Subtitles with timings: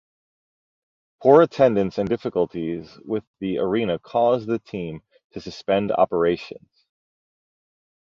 [1.21, 6.87] Poor attendance and difficulties with the arena caused the team to suspend operations.